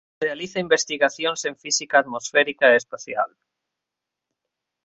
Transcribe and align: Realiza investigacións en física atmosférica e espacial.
Realiza 0.25 0.63
investigacións 0.67 1.39
en 1.49 1.55
física 1.63 1.95
atmosférica 1.99 2.65
e 2.69 2.79
espacial. 2.81 3.29